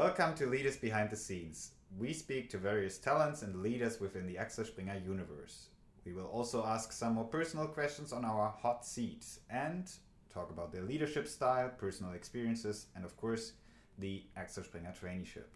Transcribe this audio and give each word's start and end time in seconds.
Welcome 0.00 0.34
to 0.36 0.46
Leaders 0.46 0.78
Behind 0.78 1.10
the 1.10 1.16
Scenes. 1.16 1.72
We 1.98 2.14
speak 2.14 2.48
to 2.50 2.56
various 2.56 2.96
talents 2.96 3.42
and 3.42 3.62
leaders 3.62 4.00
within 4.00 4.26
the 4.26 4.38
Axel 4.38 4.64
Springer 4.64 4.98
universe. 5.06 5.66
We 6.06 6.14
will 6.14 6.24
also 6.24 6.64
ask 6.64 6.90
some 6.90 7.16
more 7.16 7.26
personal 7.26 7.66
questions 7.66 8.10
on 8.10 8.24
our 8.24 8.48
hot 8.48 8.86
seats 8.86 9.40
and 9.50 9.92
talk 10.32 10.50
about 10.50 10.72
their 10.72 10.84
leadership 10.84 11.28
style, 11.28 11.70
personal 11.76 12.14
experiences, 12.14 12.86
and 12.96 13.04
of 13.04 13.14
course, 13.18 13.52
the 13.98 14.22
Axel 14.38 14.64
Springer 14.64 14.94
traineeship. 14.98 15.50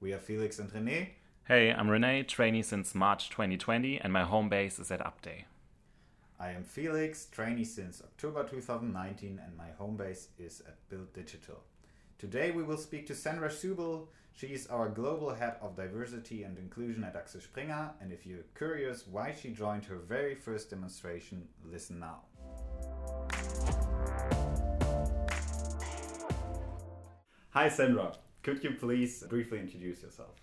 We 0.00 0.12
are 0.12 0.18
Felix 0.18 0.58
and 0.58 0.74
Rene. 0.74 1.14
Hey, 1.46 1.72
I'm 1.72 1.88
Rene, 1.88 2.24
trainee 2.24 2.62
since 2.62 2.92
March 2.92 3.30
2020, 3.30 4.00
and 4.00 4.12
my 4.12 4.24
home 4.24 4.48
base 4.48 4.80
is 4.80 4.90
at 4.90 4.98
Upday. 4.98 5.44
I 6.40 6.50
am 6.50 6.64
Felix, 6.64 7.26
trainee 7.26 7.62
since 7.62 8.02
October 8.02 8.42
2019, 8.42 9.40
and 9.46 9.56
my 9.56 9.70
home 9.78 9.96
base 9.96 10.30
is 10.40 10.60
at 10.66 10.76
Bild 10.90 11.12
Digital. 11.12 11.62
Today 12.18 12.50
we 12.50 12.62
will 12.62 12.78
speak 12.78 13.06
to 13.08 13.14
Sandra 13.14 13.50
Schubel. 13.50 14.06
She 14.32 14.46
is 14.46 14.66
our 14.68 14.88
global 14.88 15.34
head 15.34 15.56
of 15.60 15.76
diversity 15.76 16.44
and 16.44 16.56
inclusion 16.56 17.04
at 17.04 17.14
Axel 17.14 17.42
Springer, 17.42 17.90
and 18.00 18.10
if 18.10 18.24
you're 18.24 18.46
curious 18.56 19.06
why 19.06 19.34
she 19.38 19.50
joined 19.50 19.84
her 19.84 19.96
very 19.96 20.34
first 20.34 20.70
demonstration, 20.70 21.46
listen 21.62 22.00
now. 22.00 22.20
Hi 27.50 27.68
Sandra, 27.68 28.12
could 28.42 28.64
you 28.64 28.70
please 28.70 29.22
briefly 29.28 29.60
introduce 29.60 30.02
yourself? 30.02 30.40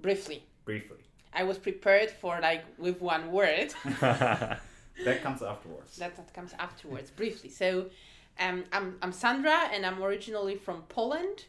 Briefly. 0.00 0.42
Briefly. 0.64 1.04
I 1.34 1.44
was 1.44 1.58
prepared 1.58 2.10
for 2.10 2.40
like 2.40 2.64
with 2.78 2.98
one 3.02 3.30
word. 3.30 3.74
that 4.00 4.58
comes 5.22 5.42
afterwards. 5.42 5.98
That, 5.98 6.16
that 6.16 6.32
comes 6.32 6.54
afterwards, 6.58 7.10
briefly. 7.10 7.50
So 7.50 7.90
um, 8.40 8.64
I'm, 8.72 8.96
I'm 9.02 9.12
Sandra 9.12 9.68
and 9.72 9.84
I'm 9.84 10.02
originally 10.02 10.56
from 10.56 10.82
Poland. 10.88 11.44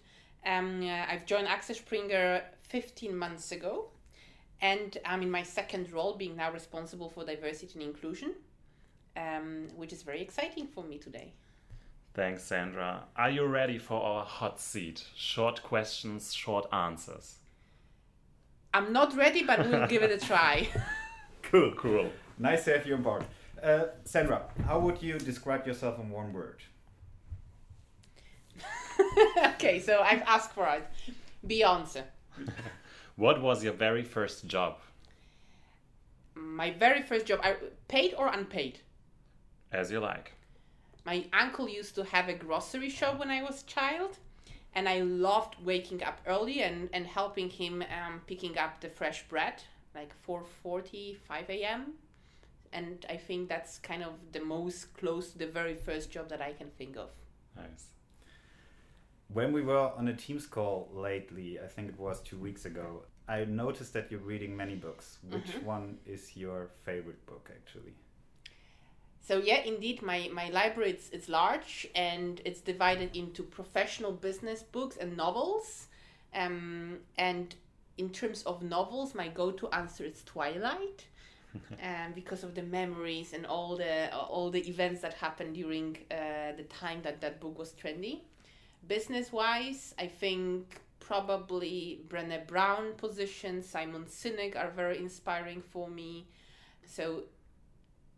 Um, 0.45 0.81
uh, 0.83 1.05
I've 1.09 1.25
joined 1.25 1.47
Axel 1.47 1.75
Springer 1.75 2.43
15 2.69 3.15
months 3.15 3.51
ago 3.51 3.89
and 4.61 4.97
I'm 5.05 5.21
in 5.21 5.31
my 5.31 5.43
second 5.43 5.91
role 5.91 6.15
being 6.15 6.35
now 6.35 6.51
responsible 6.51 7.09
for 7.09 7.25
diversity 7.25 7.79
and 7.79 7.83
inclusion, 7.83 8.33
um, 9.17 9.69
which 9.75 9.93
is 9.93 10.03
very 10.03 10.21
exciting 10.21 10.67
for 10.67 10.83
me 10.83 10.97
today. 10.97 11.33
Thanks, 12.13 12.43
Sandra. 12.43 13.05
Are 13.15 13.29
you 13.29 13.45
ready 13.45 13.77
for 13.77 14.01
our 14.01 14.25
hot 14.25 14.59
seat? 14.59 15.05
Short 15.15 15.63
questions, 15.63 16.33
short 16.33 16.67
answers. 16.73 17.37
I'm 18.73 18.91
not 18.91 19.15
ready, 19.15 19.43
but 19.43 19.59
we'll 19.59 19.87
give 19.93 20.03
it 20.03 20.11
a 20.11 20.25
try. 20.25 20.67
cool, 21.41 21.73
cool. 21.77 22.11
Nice 22.37 22.65
to 22.65 22.73
have 22.73 22.85
you 22.85 22.95
on 22.95 23.01
board. 23.01 23.23
Uh, 23.63 23.85
Sandra, 24.03 24.43
how 24.65 24.79
would 24.79 25.01
you 25.01 25.17
describe 25.19 25.65
yourself 25.65 25.99
in 25.99 26.09
one 26.09 26.33
word? 26.33 26.61
okay, 29.53 29.79
so 29.79 30.01
I've 30.01 30.21
asked 30.23 30.51
for 30.51 30.67
it. 30.67 30.87
Beyonce. 31.45 32.03
what 33.15 33.41
was 33.41 33.63
your 33.63 33.73
very 33.73 34.03
first 34.03 34.47
job? 34.47 34.77
My 36.35 36.71
very 36.71 37.01
first 37.01 37.25
job, 37.25 37.39
I, 37.43 37.55
paid 37.87 38.13
or 38.17 38.27
unpaid? 38.27 38.79
As 39.71 39.91
you 39.91 39.99
like. 39.99 40.33
My 41.05 41.25
uncle 41.33 41.67
used 41.67 41.95
to 41.95 42.03
have 42.03 42.29
a 42.29 42.33
grocery 42.33 42.89
shop 42.89 43.19
when 43.19 43.31
I 43.31 43.41
was 43.41 43.63
a 43.63 43.65
child, 43.65 44.17
and 44.75 44.87
I 44.87 45.01
loved 45.01 45.55
waking 45.63 46.03
up 46.03 46.19
early 46.27 46.61
and, 46.61 46.89
and 46.93 47.07
helping 47.07 47.49
him 47.49 47.81
um, 47.81 48.21
picking 48.27 48.57
up 48.57 48.81
the 48.81 48.89
fresh 48.89 49.27
bread, 49.27 49.63
like 49.95 50.11
4.40, 50.27 51.17
5 51.17 51.49
a.m. 51.49 51.93
And 52.71 53.05
I 53.09 53.17
think 53.17 53.49
that's 53.49 53.79
kind 53.79 54.03
of 54.03 54.13
the 54.31 54.41
most 54.41 54.93
close 54.95 55.31
to 55.31 55.37
the 55.37 55.47
very 55.47 55.75
first 55.75 56.11
job 56.11 56.29
that 56.29 56.41
I 56.41 56.53
can 56.53 56.69
think 56.77 56.95
of. 56.95 57.09
Nice. 57.55 57.87
When 59.33 59.53
we 59.53 59.61
were 59.61 59.91
on 59.95 60.07
a 60.09 60.13
Teams 60.13 60.45
call 60.45 60.89
lately, 60.93 61.59
I 61.59 61.67
think 61.67 61.89
it 61.89 61.99
was 61.99 62.21
two 62.21 62.37
weeks 62.37 62.65
ago, 62.65 63.03
I 63.29 63.45
noticed 63.45 63.93
that 63.93 64.11
you're 64.11 64.19
reading 64.19 64.57
many 64.57 64.75
books. 64.75 65.19
Which 65.29 65.43
mm-hmm. 65.43 65.65
one 65.65 65.97
is 66.05 66.35
your 66.35 66.69
favorite 66.83 67.25
book, 67.25 67.49
actually? 67.55 67.93
So 69.21 69.37
yeah, 69.37 69.61
indeed, 69.63 70.01
my, 70.01 70.29
my 70.33 70.49
library 70.49 70.89
it's, 70.89 71.09
it's 71.11 71.29
large 71.29 71.87
and 71.95 72.41
it's 72.43 72.59
divided 72.59 73.15
into 73.15 73.43
professional 73.43 74.11
business 74.11 74.63
books 74.63 74.97
and 74.97 75.15
novels. 75.15 75.87
Um, 76.33 76.97
and 77.17 77.55
in 77.97 78.09
terms 78.09 78.43
of 78.43 78.63
novels, 78.63 79.15
my 79.15 79.29
go-to 79.29 79.69
answer 79.69 80.03
is 80.03 80.23
Twilight, 80.25 81.05
um, 81.55 82.13
because 82.15 82.43
of 82.43 82.55
the 82.55 82.63
memories 82.63 83.33
and 83.33 83.45
all 83.45 83.77
the 83.77 84.13
all 84.15 84.49
the 84.49 84.67
events 84.67 85.01
that 85.01 85.13
happened 85.13 85.53
during 85.55 85.97
uh, 86.09 86.55
the 86.57 86.63
time 86.63 87.01
that 87.03 87.21
that 87.21 87.39
book 87.39 87.57
was 87.59 87.73
trendy. 87.73 88.21
Business 88.87 89.31
wise, 89.31 89.93
I 89.97 90.07
think 90.07 90.81
probably 90.99 92.01
Brené 92.07 92.47
Brown 92.47 92.93
position, 92.93 93.61
Simon 93.61 94.05
Sinek 94.05 94.55
are 94.55 94.71
very 94.71 94.97
inspiring 94.97 95.61
for 95.61 95.87
me. 95.89 96.27
So 96.85 97.23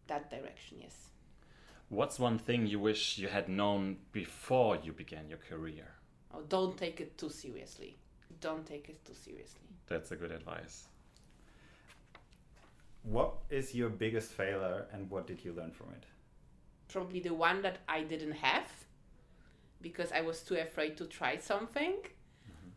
that 0.08 0.30
direction, 0.30 0.78
yes. 0.82 1.10
What's 1.90 2.18
one 2.18 2.40
thing 2.40 2.66
you 2.66 2.80
wish 2.80 3.18
you 3.18 3.28
had 3.28 3.50
known 3.50 3.98
before 4.12 4.78
you 4.78 4.94
began 4.94 5.30
your 5.30 5.38
career? 5.38 5.88
Oh, 6.34 6.42
don't 6.48 6.78
take 6.78 7.00
it 7.02 7.18
too 7.18 7.30
seriously. 7.30 7.98
Don't 8.42 8.66
take 8.66 8.90
it 8.90 9.06
too 9.06 9.14
seriously. 9.14 9.62
That's 9.88 10.12
a 10.12 10.16
good 10.16 10.32
advice. 10.32 10.88
What 13.04 13.34
is 13.50 13.76
your 13.76 13.90
biggest 13.90 14.32
failure 14.32 14.86
and 14.94 15.10
what 15.10 15.28
did 15.28 15.44
you 15.44 15.54
learn 15.54 15.72
from 15.72 15.90
it? 15.90 16.06
Probably 16.88 17.20
the 17.20 17.34
one 17.34 17.62
that 17.62 17.80
I 17.88 18.02
didn't 18.04 18.32
have 18.34 18.72
because 19.84 20.12
I 20.12 20.22
was 20.22 20.42
too 20.42 20.56
afraid 20.56 20.98
to 20.98 21.06
try 21.06 21.38
something. 21.38 21.94
Mm-hmm. 21.94 22.70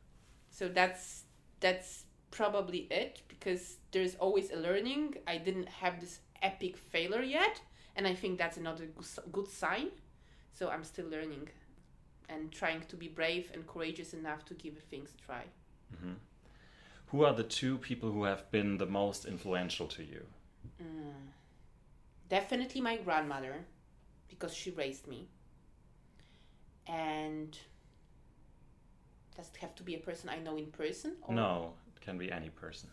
So 0.51 0.69
that's 0.69 1.23
that's 1.61 2.05
probably 2.31 2.81
it 2.91 3.23
because 3.29 3.79
there's 3.93 4.17
always 4.17 4.51
a 4.51 4.57
learning. 4.57 5.15
I 5.27 5.39
didn't 5.39 5.69
have 5.69 6.01
this 6.01 6.21
epic 6.43 6.77
failure 6.77 7.23
yet, 7.23 7.63
and 7.95 8.07
I 8.07 8.15
think 8.15 8.39
that's 8.39 8.59
another 8.59 8.87
good 9.33 9.49
sign. 9.49 9.89
So 10.53 10.69
I'm 10.69 10.85
still 10.85 11.09
learning 11.09 11.49
and 12.29 12.51
trying 12.51 12.83
to 12.89 12.97
be 12.97 13.09
brave 13.09 13.51
and 13.55 13.67
courageous 13.67 14.13
enough 14.13 14.45
to 14.47 14.55
give 14.55 14.77
things 14.91 15.15
a 15.17 15.25
try. 15.25 15.45
Mm-hmm. 15.95 16.15
Who 17.11 17.25
are 17.25 17.33
the 17.33 17.45
two 17.45 17.79
people 17.79 18.11
who 18.11 18.25
have 18.25 18.51
been 18.51 18.79
the 18.79 18.87
most 18.87 19.25
influential 19.25 19.87
to 19.87 20.03
you? 20.03 20.27
Mm, 20.83 21.31
definitely 22.29 22.81
my 22.81 22.97
grandmother, 22.97 23.65
because 24.29 24.53
she 24.53 24.73
raised 24.73 25.07
me 25.07 25.29
and 26.87 27.59
does 29.37 29.51
it 29.55 29.57
have 29.61 29.75
to 29.77 29.83
be 29.83 29.95
a 29.95 29.99
person 29.99 30.29
I 30.29 30.39
know 30.39 30.57
in 30.57 30.67
person? 30.67 31.17
Or? 31.23 31.35
No, 31.35 31.73
it 31.95 32.01
can 32.01 32.17
be 32.17 32.33
any 32.33 32.49
person. 32.49 32.89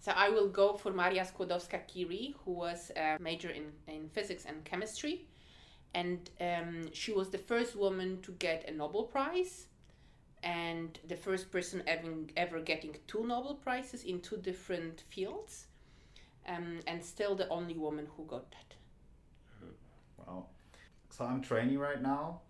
So 0.00 0.12
I 0.14 0.28
will 0.28 0.48
go 0.48 0.74
for 0.74 0.92
Maria 0.92 1.24
Skłodowska-Curie, 1.24 2.34
who 2.44 2.52
was 2.52 2.90
a 2.96 3.16
major 3.20 3.50
in, 3.50 3.72
in 3.86 4.08
physics 4.08 4.44
and 4.44 4.64
chemistry. 4.64 5.26
And 5.94 6.30
um, 6.40 6.88
she 6.92 7.12
was 7.12 7.30
the 7.30 7.38
first 7.38 7.76
woman 7.76 8.20
to 8.22 8.32
get 8.32 8.68
a 8.68 8.72
Nobel 8.72 9.04
Prize 9.04 9.66
and 10.42 10.98
the 11.08 11.16
first 11.16 11.50
person 11.50 11.82
ever, 11.86 12.12
ever 12.36 12.60
getting 12.60 12.96
two 13.06 13.26
Nobel 13.26 13.54
Prizes 13.54 14.04
in 14.04 14.20
two 14.20 14.36
different 14.36 15.02
fields. 15.08 15.66
Um, 16.46 16.80
and 16.86 17.04
still 17.04 17.34
the 17.34 17.48
only 17.48 17.74
woman 17.74 18.06
who 18.16 18.24
got 18.24 18.50
that. 18.52 18.74
Wow. 20.16 20.46
So 21.10 21.24
I'm 21.24 21.42
training 21.42 21.78
right 21.78 22.00
now 22.00 22.40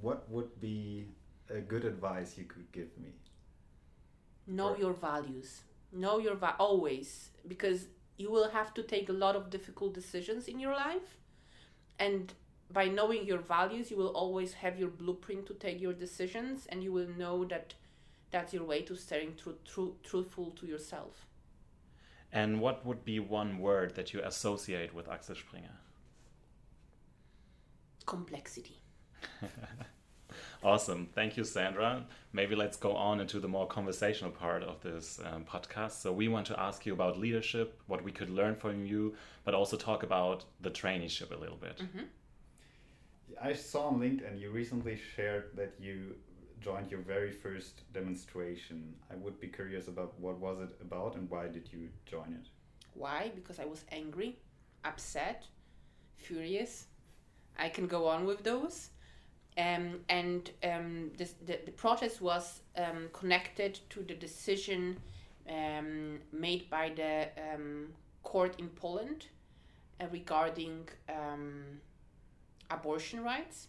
what 0.00 0.30
would 0.30 0.60
be 0.60 1.06
a 1.48 1.60
good 1.60 1.84
advice 1.84 2.36
you 2.38 2.44
could 2.44 2.70
give 2.72 2.96
me? 2.98 3.12
Know 4.46 4.74
or... 4.74 4.78
your 4.78 4.92
values. 4.92 5.62
Know 5.92 6.18
your 6.18 6.34
va- 6.34 6.56
always 6.58 7.30
because 7.46 7.86
you 8.16 8.30
will 8.30 8.50
have 8.50 8.74
to 8.74 8.82
take 8.82 9.08
a 9.08 9.12
lot 9.12 9.34
of 9.36 9.50
difficult 9.50 9.94
decisions 9.94 10.46
in 10.46 10.60
your 10.60 10.72
life 10.72 11.16
and 11.98 12.34
by 12.72 12.86
knowing 12.86 13.24
your 13.24 13.38
values 13.38 13.90
you 13.90 13.96
will 13.96 14.14
always 14.22 14.52
have 14.52 14.78
your 14.78 14.88
blueprint 14.88 15.46
to 15.46 15.54
take 15.54 15.80
your 15.80 15.92
decisions 15.92 16.66
and 16.66 16.84
you 16.84 16.92
will 16.92 17.08
know 17.18 17.44
that 17.44 17.74
that's 18.30 18.52
your 18.52 18.62
way 18.62 18.82
to 18.82 18.94
staying 18.94 19.34
true, 19.42 19.56
true, 19.64 19.96
truthful 20.04 20.50
to 20.52 20.66
yourself 20.66 21.26
and 22.32 22.60
what 22.60 22.86
would 22.86 23.04
be 23.04 23.18
one 23.18 23.58
word 23.58 23.96
that 23.96 24.12
you 24.12 24.20
associate 24.22 24.94
with 24.94 25.08
Axel 25.08 25.34
Springer? 25.34 25.78
Complexity. 28.06 28.79
awesome. 30.62 31.08
Thank 31.14 31.36
you, 31.36 31.44
Sandra. 31.44 32.04
Maybe 32.32 32.54
let's 32.54 32.76
go 32.76 32.94
on 32.94 33.20
into 33.20 33.40
the 33.40 33.48
more 33.48 33.66
conversational 33.66 34.30
part 34.30 34.62
of 34.62 34.80
this 34.82 35.20
um, 35.24 35.44
podcast. 35.44 35.92
So, 35.92 36.12
we 36.12 36.28
want 36.28 36.46
to 36.48 36.60
ask 36.60 36.86
you 36.86 36.92
about 36.92 37.18
leadership, 37.18 37.80
what 37.86 38.02
we 38.02 38.12
could 38.12 38.30
learn 38.30 38.54
from 38.56 38.86
you, 38.86 39.14
but 39.44 39.54
also 39.54 39.76
talk 39.76 40.02
about 40.02 40.44
the 40.60 40.70
traineeship 40.70 41.34
a 41.36 41.40
little 41.40 41.56
bit. 41.56 41.78
Mm-hmm. 41.78 42.04
I 43.42 43.52
saw 43.54 43.88
on 43.88 44.00
LinkedIn 44.00 44.38
you 44.40 44.50
recently 44.50 44.98
shared 45.16 45.56
that 45.56 45.74
you 45.80 46.14
joined 46.60 46.90
your 46.90 47.00
very 47.00 47.30
first 47.30 47.90
demonstration. 47.92 48.94
I 49.10 49.16
would 49.16 49.40
be 49.40 49.48
curious 49.48 49.88
about 49.88 50.18
what 50.20 50.38
was 50.38 50.60
it 50.60 50.76
about 50.80 51.16
and 51.16 51.28
why 51.30 51.48
did 51.48 51.68
you 51.72 51.88
join 52.04 52.38
it? 52.40 52.48
Why? 52.94 53.32
Because 53.34 53.58
I 53.58 53.64
was 53.64 53.84
angry, 53.90 54.38
upset, 54.84 55.46
furious. 56.16 56.86
I 57.58 57.68
can 57.68 57.86
go 57.86 58.06
on 58.06 58.26
with 58.26 58.44
those 58.44 58.90
Um, 59.58 60.00
and 60.08 60.50
um, 60.62 61.10
this, 61.16 61.34
the, 61.44 61.58
the 61.64 61.72
protest 61.72 62.20
was 62.20 62.60
um, 62.76 63.08
connected 63.12 63.80
to 63.90 64.02
the 64.02 64.14
decision 64.14 64.96
um, 65.48 66.20
made 66.32 66.70
by 66.70 66.92
the 66.94 67.28
um, 67.52 67.88
court 68.22 68.54
in 68.58 68.68
Poland 68.68 69.26
uh, 70.00 70.06
regarding 70.12 70.88
um, 71.08 71.80
abortion 72.70 73.22
rights. 73.22 73.68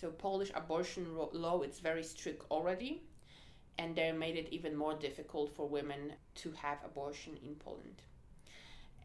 So 0.00 0.10
Polish 0.10 0.50
abortion 0.54 1.06
law 1.32 1.60
it's 1.60 1.78
very 1.78 2.02
strict 2.02 2.44
already, 2.50 3.02
and 3.78 3.94
they 3.94 4.10
made 4.12 4.36
it 4.36 4.48
even 4.50 4.76
more 4.76 4.94
difficult 4.94 5.54
for 5.54 5.68
women 5.68 6.12
to 6.36 6.52
have 6.52 6.78
abortion 6.84 7.36
in 7.44 7.54
Poland. 7.56 8.02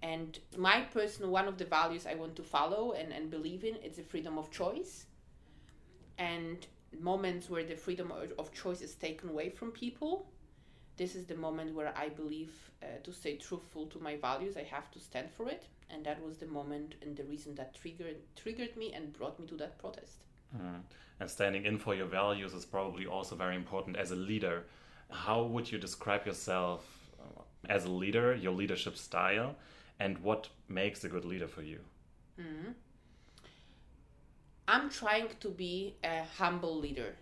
And 0.01 0.39
my 0.57 0.81
personal 0.81 1.31
one 1.31 1.47
of 1.47 1.57
the 1.57 1.65
values 1.65 2.05
I 2.05 2.15
want 2.15 2.35
to 2.35 2.43
follow 2.43 2.93
and, 2.93 3.11
and 3.11 3.29
believe 3.29 3.63
in 3.63 3.75
is 3.77 3.97
the 3.97 4.03
freedom 4.03 4.37
of 4.37 4.51
choice. 4.51 5.05
And 6.17 6.65
moments 6.99 7.49
where 7.49 7.63
the 7.63 7.75
freedom 7.75 8.11
of- 8.11 8.53
choice 8.53 8.81
is 8.81 8.95
taken 8.95 9.29
away 9.29 9.49
from 9.49 9.71
people, 9.71 10.27
this 10.97 11.15
is 11.15 11.25
the 11.25 11.35
moment 11.35 11.75
where 11.75 11.93
I 11.95 12.09
believe 12.09 12.51
uh, 12.81 12.85
to 13.03 13.13
stay 13.13 13.37
truthful 13.37 13.85
to 13.87 13.99
my 13.99 14.15
values, 14.17 14.57
I 14.57 14.63
have 14.63 14.89
to 14.91 14.99
stand 14.99 15.29
for 15.29 15.47
it. 15.49 15.65
And 15.89 16.05
that 16.05 16.21
was 16.21 16.37
the 16.37 16.47
moment 16.47 16.95
and 17.01 17.15
the 17.15 17.23
reason 17.23 17.55
that 17.55 17.73
triggered 17.75 18.17
triggered 18.35 18.75
me 18.75 18.93
and 18.93 19.13
brought 19.13 19.39
me 19.39 19.47
to 19.47 19.55
that 19.57 19.77
protest. 19.77 20.23
Mm. 20.55 20.81
And 21.19 21.29
standing 21.29 21.65
in 21.65 21.77
for 21.77 21.95
your 21.95 22.07
values 22.07 22.53
is 22.53 22.65
probably 22.65 23.05
also 23.05 23.35
very 23.35 23.55
important 23.55 23.95
as 23.95 24.11
a 24.11 24.15
leader. 24.15 24.65
How 25.09 25.43
would 25.43 25.71
you 25.71 25.77
describe 25.77 26.25
yourself 26.25 26.85
uh, 27.19 27.41
as 27.69 27.85
a 27.85 27.91
leader, 27.91 28.35
your 28.35 28.53
leadership 28.53 28.97
style, 28.97 29.55
and 29.99 30.17
what 30.19 30.49
makes 30.67 31.03
a 31.03 31.09
good 31.09 31.25
leader 31.25 31.47
for 31.47 31.61
you? 31.61 31.79
Mhm. 32.39 32.73
I'm 34.67 34.89
trying 34.89 35.29
to 35.39 35.49
be 35.49 35.95
a 36.03 36.23
humble 36.37 36.77
leader. 36.77 37.15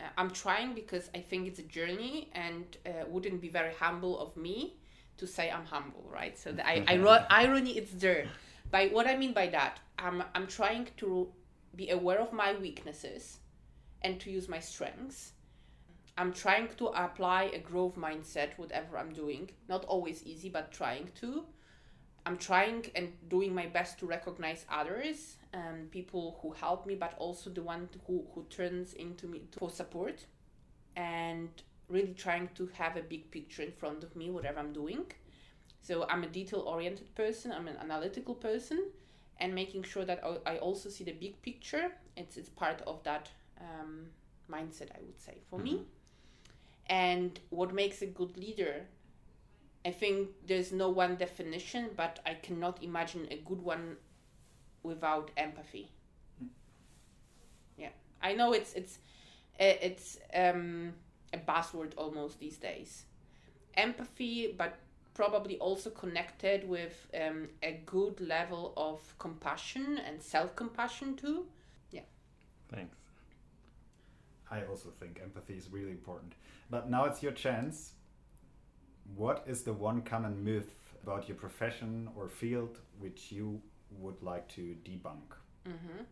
Uh, 0.00 0.04
I'm 0.16 0.30
trying 0.30 0.74
because 0.74 1.10
I 1.14 1.18
think 1.18 1.46
it's 1.46 1.58
a 1.58 1.68
journey 1.78 2.30
and 2.34 2.64
uh, 2.86 3.04
wouldn't 3.08 3.40
be 3.40 3.48
very 3.48 3.74
humble 3.74 4.18
of 4.18 4.36
me 4.36 4.76
to 5.18 5.26
say 5.26 5.50
I'm 5.50 5.64
humble, 5.64 6.08
right? 6.12 6.38
So 6.38 6.52
the 6.52 6.66
I, 6.66 6.84
I, 6.88 7.26
irony 7.30 7.72
it's 7.76 7.92
there. 7.92 8.26
By 8.70 8.88
what 8.88 9.06
I 9.06 9.16
mean 9.16 9.32
by 9.32 9.46
that, 9.48 9.80
I'm, 9.98 10.22
I'm 10.34 10.46
trying 10.46 10.88
to 10.98 11.28
be 11.74 11.90
aware 11.90 12.18
of 12.18 12.32
my 12.32 12.54
weaknesses 12.54 13.38
and 14.02 14.18
to 14.20 14.30
use 14.30 14.48
my 14.48 14.60
strengths. 14.60 15.32
I'm 16.18 16.32
trying 16.32 16.68
to 16.78 16.86
apply 16.86 17.44
a 17.52 17.58
growth 17.58 17.96
mindset, 17.96 18.56
whatever 18.56 18.96
I'm 18.96 19.12
doing. 19.12 19.50
Not 19.68 19.84
always 19.84 20.22
easy, 20.24 20.48
but 20.48 20.72
trying 20.72 21.10
to. 21.20 21.44
I'm 22.26 22.36
trying 22.36 22.84
and 22.96 23.12
doing 23.28 23.54
my 23.54 23.66
best 23.66 23.98
to 24.00 24.06
recognize 24.06 24.66
others, 24.68 25.36
and 25.52 25.90
people 25.90 26.38
who 26.42 26.52
help 26.52 26.86
me, 26.86 26.94
but 26.96 27.14
also 27.18 27.50
the 27.50 27.62
one 27.62 27.88
who, 28.06 28.24
who 28.34 28.44
turns 28.50 28.92
into 28.94 29.26
me 29.28 29.42
for 29.58 29.70
support, 29.70 30.26
and 30.96 31.48
really 31.88 32.14
trying 32.14 32.48
to 32.56 32.68
have 32.74 32.96
a 32.96 33.02
big 33.02 33.30
picture 33.30 33.62
in 33.62 33.72
front 33.72 34.02
of 34.02 34.16
me, 34.16 34.30
whatever 34.30 34.58
I'm 34.58 34.72
doing. 34.72 35.06
So 35.82 36.04
I'm 36.10 36.24
a 36.24 36.26
detail 36.26 36.60
oriented 36.60 37.14
person, 37.14 37.52
I'm 37.52 37.68
an 37.68 37.76
analytical 37.76 38.34
person, 38.34 38.90
and 39.38 39.54
making 39.54 39.84
sure 39.84 40.04
that 40.04 40.20
I- 40.24 40.54
I 40.54 40.58
also 40.58 40.88
see 40.88 41.04
the 41.04 41.12
big 41.12 41.40
picture. 41.42 41.92
It's, 42.16 42.36
it's 42.36 42.48
part 42.48 42.82
of 42.86 43.04
that 43.04 43.30
um, 43.60 44.08
mindset, 44.50 44.90
I 44.94 45.00
would 45.06 45.20
say, 45.20 45.38
for 45.48 45.58
me. 45.60 45.82
And 46.88 47.38
what 47.50 47.72
makes 47.74 48.02
a 48.02 48.06
good 48.06 48.36
leader 48.36 48.86
I 49.86 49.92
think 49.92 50.30
there's 50.44 50.72
no 50.72 50.88
one 50.88 51.14
definition, 51.14 51.90
but 51.96 52.18
I 52.26 52.34
cannot 52.34 52.82
imagine 52.82 53.28
a 53.30 53.36
good 53.36 53.62
one 53.62 53.96
without 54.82 55.30
empathy. 55.36 55.92
Yeah, 57.78 57.90
I 58.20 58.34
know 58.34 58.52
it's 58.52 58.72
it's 58.74 58.98
uh, 59.60 59.78
it's 59.80 60.18
um, 60.34 60.92
a 61.32 61.38
buzzword 61.38 61.92
almost 61.96 62.40
these 62.40 62.56
days. 62.56 63.04
Empathy, 63.74 64.54
but 64.58 64.78
probably 65.14 65.56
also 65.58 65.90
connected 65.90 66.68
with 66.68 67.06
um, 67.14 67.48
a 67.62 67.80
good 67.86 68.20
level 68.20 68.72
of 68.76 69.00
compassion 69.18 70.00
and 70.04 70.20
self-compassion 70.20 71.14
too. 71.14 71.46
Yeah. 71.92 72.02
Thanks. 72.72 72.96
I 74.50 74.64
also 74.64 74.90
think 74.98 75.20
empathy 75.22 75.54
is 75.54 75.68
really 75.70 75.92
important. 75.92 76.32
But 76.70 76.90
now 76.90 77.04
it's 77.04 77.22
your 77.22 77.32
chance. 77.32 77.92
What 79.14 79.44
is 79.46 79.62
the 79.62 79.72
one 79.72 80.02
common 80.02 80.42
myth 80.44 80.74
about 81.02 81.28
your 81.28 81.36
profession 81.36 82.08
or 82.16 82.28
field 82.28 82.78
which 82.98 83.32
you 83.32 83.62
would 83.90 84.22
like 84.22 84.48
to 84.48 84.76
debunk? 84.84 85.36
hmm 85.64 86.02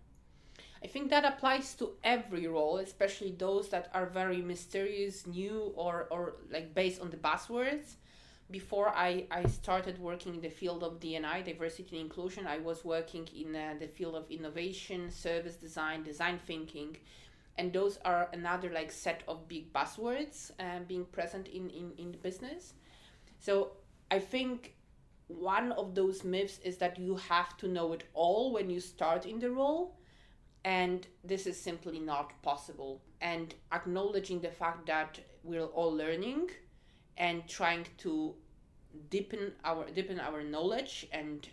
I 0.82 0.86
think 0.86 1.08
that 1.10 1.24
applies 1.24 1.74
to 1.76 1.92
every 2.04 2.46
role, 2.46 2.76
especially 2.76 3.32
those 3.32 3.70
that 3.70 3.88
are 3.94 4.04
very 4.06 4.42
mysterious, 4.42 5.26
new, 5.26 5.72
or, 5.76 6.06
or 6.10 6.34
like 6.50 6.74
based 6.74 7.00
on 7.00 7.08
the 7.10 7.16
buzzwords. 7.16 7.96
Before 8.50 8.90
I, 8.90 9.24
I 9.30 9.46
started 9.46 9.98
working 9.98 10.34
in 10.34 10.42
the 10.42 10.50
field 10.50 10.84
of 10.84 11.00
DNI, 11.00 11.42
diversity 11.42 11.96
and 11.96 12.04
inclusion, 12.04 12.46
I 12.46 12.58
was 12.58 12.84
working 12.84 13.26
in 13.34 13.56
uh, 13.56 13.74
the 13.80 13.88
field 13.88 14.14
of 14.14 14.30
innovation, 14.30 15.10
service 15.10 15.56
design, 15.56 16.02
design 16.02 16.38
thinking. 16.46 16.98
And 17.56 17.72
those 17.72 17.98
are 18.04 18.28
another 18.34 18.70
like 18.70 18.92
set 18.92 19.22
of 19.26 19.48
big 19.48 19.72
buzzwords 19.72 20.50
uh, 20.60 20.80
being 20.86 21.06
present 21.06 21.48
in, 21.48 21.70
in, 21.70 21.92
in 21.96 22.12
the 22.12 22.18
business. 22.18 22.74
So 23.44 23.72
I 24.10 24.20
think 24.20 24.74
one 25.26 25.72
of 25.72 25.94
those 25.94 26.24
myths 26.24 26.60
is 26.64 26.78
that 26.78 26.98
you 26.98 27.16
have 27.16 27.58
to 27.58 27.68
know 27.68 27.92
it 27.92 28.04
all 28.14 28.52
when 28.54 28.70
you 28.70 28.80
start 28.80 29.26
in 29.26 29.38
the 29.38 29.50
role 29.50 29.98
and 30.64 31.06
this 31.22 31.46
is 31.46 31.60
simply 31.60 31.98
not 31.98 32.40
possible. 32.40 33.02
And 33.20 33.54
acknowledging 33.70 34.40
the 34.40 34.48
fact 34.48 34.86
that 34.86 35.20
we're 35.42 35.66
all 35.66 35.94
learning 35.94 36.52
and 37.18 37.46
trying 37.46 37.86
to 37.98 38.34
deepen 39.10 39.52
our 39.62 39.90
deepen 39.90 40.20
our 40.20 40.42
knowledge 40.42 41.06
and 41.12 41.46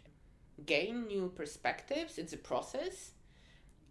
gain 0.66 1.08
new 1.08 1.28
perspectives 1.36 2.18
it's 2.18 2.32
a 2.32 2.38
process. 2.38 3.12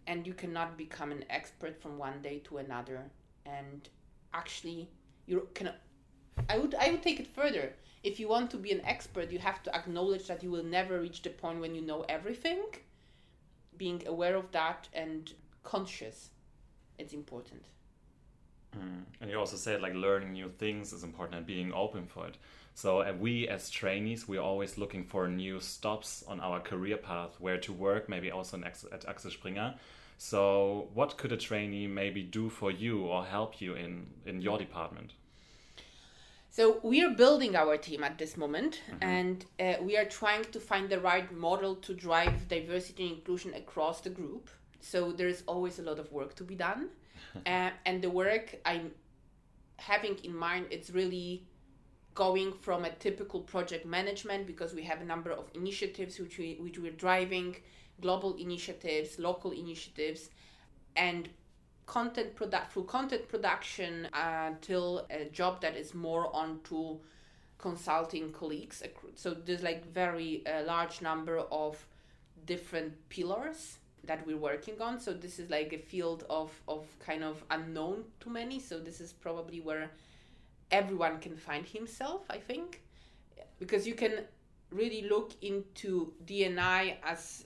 And 0.07 0.25
you 0.25 0.33
cannot 0.33 0.75
become 0.75 1.11
an 1.11 1.23
expert 1.29 1.79
from 1.79 1.99
one 1.99 2.19
day 2.23 2.39
to 2.45 2.57
another. 2.57 3.11
And 3.45 3.87
actually 4.33 4.89
you 5.27 5.47
can 5.53 5.69
i 6.49 6.57
would 6.57 6.75
i 6.75 6.89
would 6.91 7.01
take 7.01 7.19
it 7.19 7.27
further 7.27 7.73
if 8.03 8.19
you 8.19 8.27
want 8.27 8.49
to 8.49 8.57
be 8.57 8.71
an 8.71 8.81
expert 8.85 9.31
you 9.31 9.39
have 9.39 9.61
to 9.63 9.73
acknowledge 9.75 10.27
that 10.27 10.43
you 10.43 10.51
will 10.51 10.63
never 10.63 10.99
reach 10.99 11.21
the 11.21 11.29
point 11.29 11.59
when 11.59 11.75
you 11.75 11.81
know 11.81 12.05
everything 12.09 12.63
being 13.77 14.01
aware 14.07 14.35
of 14.35 14.51
that 14.51 14.87
and 14.93 15.33
conscious 15.63 16.29
it's 16.97 17.13
important 17.13 17.63
Mm. 18.77 19.03
And 19.19 19.29
you 19.29 19.37
also 19.37 19.57
said 19.57 19.81
like 19.81 19.93
learning 19.93 20.33
new 20.33 20.49
things 20.49 20.93
is 20.93 21.03
important 21.03 21.37
and 21.37 21.45
being 21.45 21.73
open 21.73 22.05
for 22.05 22.27
it. 22.27 22.37
So 22.73 23.01
uh, 23.01 23.13
we 23.19 23.47
as 23.47 23.69
trainees, 23.69 24.27
we're 24.27 24.41
always 24.41 24.77
looking 24.77 25.03
for 25.03 25.27
new 25.27 25.59
stops 25.59 26.23
on 26.27 26.39
our 26.39 26.59
career 26.59 26.97
path, 26.97 27.35
where 27.39 27.57
to 27.57 27.73
work, 27.73 28.07
maybe 28.07 28.31
also 28.31 28.61
at 28.91 29.05
Axel 29.07 29.31
Springer. 29.31 29.75
So 30.17 30.89
what 30.93 31.17
could 31.17 31.31
a 31.31 31.37
trainee 31.37 31.87
maybe 31.87 32.23
do 32.23 32.49
for 32.49 32.71
you 32.71 33.05
or 33.05 33.25
help 33.25 33.59
you 33.59 33.73
in, 33.73 34.07
in 34.25 34.41
your 34.41 34.57
department? 34.57 35.13
So 36.53 36.81
we 36.83 37.01
are 37.01 37.09
building 37.09 37.55
our 37.55 37.77
team 37.77 38.03
at 38.03 38.17
this 38.17 38.35
moment, 38.35 38.81
and 39.01 39.45
uh, 39.57 39.75
we 39.81 39.95
are 39.95 40.03
trying 40.03 40.43
to 40.51 40.59
find 40.59 40.89
the 40.89 40.99
right 40.99 41.31
model 41.31 41.75
to 41.77 41.93
drive 41.93 42.49
diversity 42.49 43.07
and 43.07 43.15
inclusion 43.19 43.53
across 43.53 44.01
the 44.01 44.09
group. 44.09 44.49
So 44.81 45.13
there 45.13 45.29
is 45.29 45.43
always 45.47 45.79
a 45.79 45.81
lot 45.81 45.97
of 45.97 46.11
work 46.11 46.35
to 46.35 46.43
be 46.43 46.55
done, 46.55 46.89
uh, 47.45 47.69
and 47.85 48.01
the 48.01 48.09
work 48.09 48.59
I'm 48.65 48.91
having 49.77 50.17
in 50.25 50.35
mind 50.35 50.65
it's 50.71 50.89
really 50.89 51.47
going 52.15 52.51
from 52.51 52.83
a 52.83 52.89
typical 52.89 53.39
project 53.39 53.85
management 53.85 54.45
because 54.45 54.73
we 54.73 54.83
have 54.83 55.01
a 55.01 55.05
number 55.05 55.31
of 55.31 55.49
initiatives 55.55 56.19
which 56.19 56.37
we 56.37 56.57
which 56.59 56.77
we're 56.77 56.99
driving, 57.07 57.55
global 58.01 58.35
initiatives, 58.35 59.17
local 59.19 59.51
initiatives, 59.51 60.29
and 60.97 61.29
content 61.91 62.33
product 62.35 62.71
through 62.71 62.85
content 62.85 63.27
production 63.27 64.07
until 64.13 65.05
a 65.09 65.25
job 65.25 65.59
that 65.59 65.75
is 65.75 65.93
more 65.93 66.33
onto 66.33 66.97
consulting 67.57 68.31
colleagues. 68.31 68.81
So 69.15 69.33
there's 69.33 69.61
like 69.61 69.85
very 69.93 70.41
uh, 70.47 70.63
large 70.63 71.01
number 71.01 71.39
of 71.51 71.85
different 72.45 72.93
pillars 73.09 73.79
that 74.05 74.25
we're 74.25 74.37
working 74.37 74.81
on. 74.81 75.01
So 75.01 75.11
this 75.13 75.37
is 75.37 75.49
like 75.49 75.73
a 75.73 75.77
field 75.77 76.23
of 76.29 76.49
of 76.67 76.87
kind 76.99 77.23
of 77.25 77.43
unknown 77.51 78.05
to 78.21 78.29
many. 78.29 78.59
So 78.59 78.79
this 78.79 79.01
is 79.01 79.11
probably 79.11 79.59
where 79.59 79.91
everyone 80.71 81.19
can 81.19 81.35
find 81.35 81.65
himself 81.65 82.21
i 82.29 82.37
think. 82.37 82.81
Because 83.59 83.85
you 83.85 83.93
can 83.93 84.13
really 84.71 85.03
look 85.07 85.31
into 85.41 86.13
dni 86.25 86.95
as 87.03 87.45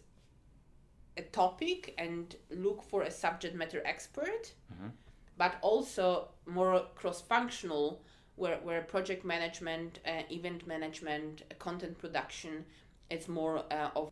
a 1.18 1.22
topic 1.22 1.94
and 1.98 2.36
look 2.50 2.84
for 2.84 3.04
a 3.04 3.12
subject 3.12 3.56
matter 3.56 3.82
expert, 3.86 4.54
Mhm. 4.74 4.92
but 5.38 5.56
also 5.62 6.30
more 6.46 6.88
cross 6.96 7.22
functional, 7.22 8.04
where, 8.36 8.60
where 8.60 8.82
project 8.82 9.24
management, 9.24 10.00
uh, 10.06 10.24
event 10.30 10.68
management, 10.68 11.44
uh, 11.50 11.56
content 11.56 11.98
production, 11.98 12.66
it's 13.10 13.28
more 13.28 13.60
uh, 13.72 13.92
of 13.96 14.12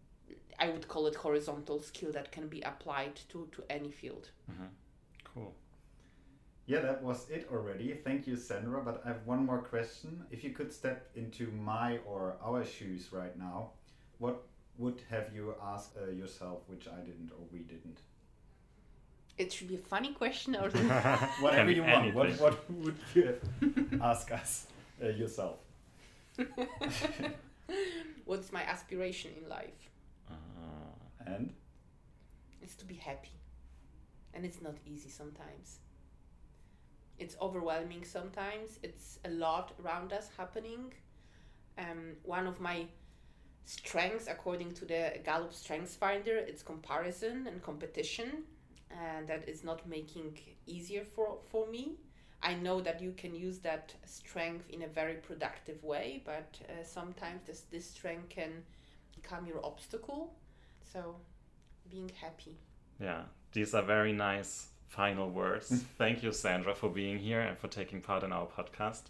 I 0.60 0.70
would 0.70 0.88
call 0.88 1.08
it 1.08 1.16
horizontal 1.16 1.82
skill 1.82 2.12
that 2.12 2.32
can 2.32 2.48
be 2.48 2.62
applied 2.62 3.16
to, 3.30 3.48
to 3.54 3.64
any 3.70 3.92
field. 3.92 4.30
Mm-hmm. 4.50 4.68
Cool. 5.34 5.56
Yeah, 6.68 6.80
that 6.82 7.04
was 7.04 7.30
it 7.30 7.48
already. 7.52 7.94
Thank 7.96 8.28
you, 8.28 8.38
Sandra. 8.38 8.82
But 8.82 9.02
I 9.04 9.10
have 9.10 9.26
one 9.26 9.46
more 9.46 9.62
question. 9.62 10.24
If 10.32 10.44
you 10.44 10.52
could 10.52 10.72
step 10.72 11.10
into 11.16 11.52
my 11.52 11.98
or 12.06 12.38
our 12.42 12.64
shoes 12.64 13.12
right 13.12 13.38
now, 13.38 13.72
what 14.20 14.46
would 14.78 15.02
have 15.10 15.34
you 15.34 15.54
asked 15.64 15.92
uh, 16.02 16.10
yourself, 16.12 16.62
which 16.68 16.88
I 16.88 17.00
didn't 17.02 17.32
or 17.32 17.46
we 17.52 17.60
didn't? 17.60 18.00
It 19.38 19.52
should 19.52 19.68
be 19.68 19.76
a 19.76 19.80
funny 19.80 20.14
question 20.14 20.56
or 20.56 20.70
Whatever 21.40 21.68
be 21.70 21.76
you 21.76 21.84
want. 21.84 22.14
What, 22.14 22.40
what 22.40 22.70
would 22.72 22.96
you 23.16 23.36
ask 24.02 24.32
us 24.32 24.68
uh, 25.04 25.08
yourself? 25.10 25.58
what's 28.26 28.52
my 28.52 28.64
aspiration 28.64 29.32
in 29.42 29.50
life? 29.50 29.90
Uh, 30.30 31.26
And 31.26 31.54
It's 32.62 32.76
to 32.76 32.86
be 32.86 32.96
happy. 32.96 33.30
And 34.34 34.46
it's 34.46 34.62
not 34.62 34.76
easy 34.86 35.10
sometimes. 35.10 35.80
It's 37.20 37.36
overwhelming 37.40 38.04
sometimes. 38.04 38.80
It's 38.82 39.20
a 39.26 39.30
lot 39.30 39.74
around 39.84 40.12
us 40.14 40.30
happening. 40.38 40.94
Um, 41.78 42.18
one 42.24 42.48
of 42.48 42.60
my 42.60 42.86
strengths, 43.66 44.28
according 44.28 44.74
to 44.76 44.86
the 44.86 45.20
Gallup 45.24 45.54
Strengths 45.54 45.96
Finder, 45.96 46.38
it's 46.38 46.64
comparison 46.64 47.48
and 47.48 47.62
competition. 47.62 48.44
And 48.92 49.28
that 49.28 49.50
is 49.50 49.64
not 49.64 49.88
making 49.88 50.38
easier 50.68 51.04
for, 51.16 51.40
for 51.50 51.68
me. 51.68 51.98
I 52.44 52.54
know 52.56 52.82
that 52.82 53.02
you 53.02 53.14
can 53.14 53.34
use 53.34 53.60
that 53.60 53.94
strength 54.06 54.70
in 54.70 54.84
a 54.84 54.88
very 54.88 55.16
productive 55.16 55.84
way, 55.84 56.22
but 56.26 56.60
uh, 56.70 56.84
sometimes 56.84 57.42
this, 57.48 57.62
this 57.72 57.90
strength 57.90 58.30
can 58.30 58.52
become 59.16 59.48
your 59.48 59.66
obstacle. 59.66 60.36
So, 60.92 61.16
being 61.90 62.12
happy. 62.22 62.58
yeah, 63.00 63.24
these 63.52 63.74
are 63.74 63.82
very 63.82 64.14
nice 64.14 64.68
final 64.88 65.30
words. 65.30 65.84
Thank 65.98 66.22
you, 66.22 66.32
Sandra, 66.32 66.76
for 66.76 66.90
being 66.90 67.18
here 67.18 67.42
and 67.42 67.58
for 67.58 67.68
taking 67.68 68.02
part 68.02 68.24
in 68.24 68.32
our 68.32 68.46
podcast. 68.46 69.04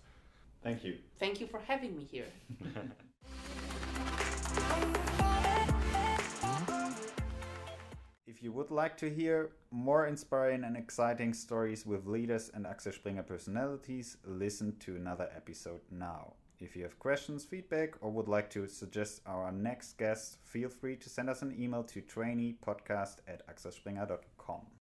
thank 0.61 0.83
you. 0.83 0.97
Thank 1.19 1.41
you 1.41 1.47
for 1.47 1.59
having 1.59 1.97
me 1.97 2.05
here. 2.05 2.27
would 8.53 8.69
like 8.69 8.95
to 8.97 9.09
hear 9.09 9.49
more 9.71 10.05
inspiring 10.05 10.63
and 10.63 10.77
exciting 10.77 11.33
stories 11.33 11.87
with 11.87 12.05
leaders 12.05 12.51
and 12.53 12.67
Axel 12.67 12.91
Springer 12.91 13.23
personalities, 13.23 14.17
listen 14.23 14.77
to 14.81 14.95
another 14.95 15.27
episode 15.35 15.81
now. 15.89 16.33
If 16.59 16.75
you 16.75 16.83
have 16.83 16.99
questions, 16.99 17.45
feedback, 17.45 17.95
or 17.99 18.11
would 18.11 18.27
like 18.27 18.51
to 18.51 18.67
suggest 18.67 19.21
our 19.25 19.51
next 19.51 19.97
guest, 19.97 20.37
feel 20.43 20.69
free 20.69 20.95
to 20.97 21.09
send 21.09 21.31
us 21.31 21.41
an 21.41 21.55
email 21.59 21.83
to 21.85 22.01
traineepodcast 22.01 23.17
at 23.27 23.41
axelspringer.com. 23.47 24.67